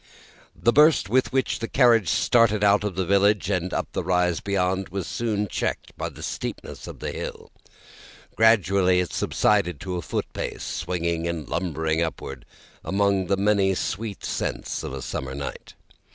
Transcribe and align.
The 0.55 0.73
burst 0.73 1.09
with 1.09 1.31
which 1.31 1.59
the 1.59 1.67
carriage 1.67 2.09
started 2.09 2.63
out 2.63 2.83
of 2.83 2.95
the 2.95 3.05
village 3.05 3.51
and 3.51 3.71
up 3.71 3.87
the 3.91 4.03
rise 4.03 4.39
beyond, 4.39 4.89
was 4.89 5.05
soon 5.05 5.47
checked 5.47 5.95
by 5.95 6.09
the 6.09 6.23
steepness 6.23 6.87
of 6.87 6.97
the 6.97 7.11
hill. 7.11 7.51
Gradually, 8.35 8.99
it 8.99 9.13
subsided 9.13 9.79
to 9.81 9.97
a 9.97 10.01
foot 10.01 10.25
pace, 10.33 10.63
swinging 10.63 11.27
and 11.27 11.47
lumbering 11.47 12.01
upward 12.01 12.45
among 12.83 13.27
the 13.27 13.37
many 13.37 13.75
sweet 13.75 14.25
scents 14.25 14.81
of 14.81 14.91
a 14.91 15.03
summer 15.03 15.35
night. 15.35 15.75